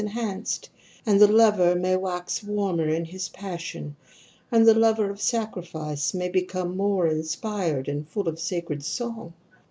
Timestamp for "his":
3.05-3.29